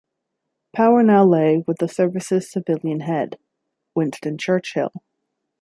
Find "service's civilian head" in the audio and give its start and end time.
1.87-3.37